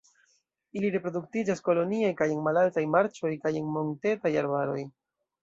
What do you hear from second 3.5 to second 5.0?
en montetaj arbaroj.